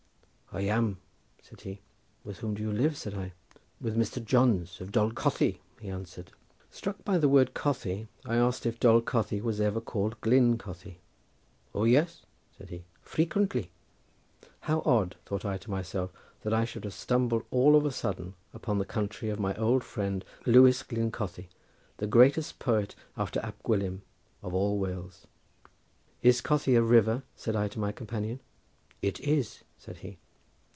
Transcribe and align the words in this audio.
"I 0.53 0.63
am," 0.63 0.97
said 1.41 1.61
he. 1.61 1.79
"With 2.25 2.39
whom 2.39 2.55
do 2.55 2.61
you 2.61 2.73
live?" 2.73 2.97
said 2.97 3.13
I. 3.13 3.31
"With 3.79 3.95
Mr. 3.95 4.21
Johnes 4.21 4.81
of 4.81 4.91
Dol 4.91 5.11
Cothi," 5.11 5.61
he 5.79 5.87
answered. 5.87 6.33
Struck 6.69 7.05
by 7.05 7.17
the 7.19 7.29
word 7.29 7.53
Cothi, 7.53 8.09
I 8.25 8.35
asked 8.35 8.65
if 8.65 8.77
Dol 8.77 9.01
Cothi 9.01 9.39
was 9.39 9.61
ever 9.61 9.79
called 9.79 10.19
Glyn 10.19 10.57
Cothi. 10.57 10.97
"O 11.73 11.85
yes," 11.85 12.23
said 12.57 12.69
he, 12.69 12.83
"frequently." 13.01 13.71
"How 14.59 14.81
odd," 14.83 15.15
thought 15.23 15.45
I 15.45 15.55
to 15.55 15.71
myself, 15.71 16.11
"that 16.41 16.53
I 16.53 16.65
should 16.65 16.83
have 16.83 16.93
stumbled 16.93 17.45
all 17.49 17.77
of 17.77 17.85
a 17.85 17.89
sudden 17.91 18.33
upon 18.53 18.77
the 18.77 18.83
country 18.83 19.29
of 19.29 19.39
my 19.39 19.55
old 19.55 19.85
friend 19.85 20.25
Lewis 20.45 20.83
Glyn 20.83 21.11
Cothi, 21.11 21.47
the 21.95 22.07
greatest 22.07 22.59
poet 22.59 22.93
after 23.15 23.39
Ab 23.39 23.55
Gwilym 23.63 24.01
of 24.43 24.53
all 24.53 24.77
Wales!" 24.77 25.27
"Is 26.21 26.41
Cothi 26.41 26.75
a 26.75 26.81
river?" 26.81 27.23
said 27.37 27.55
I 27.55 27.69
to 27.69 27.79
my 27.79 27.93
companion. 27.93 28.41
"It 29.01 29.17
is," 29.21 29.63
said 29.77 29.99
he. 29.99 30.17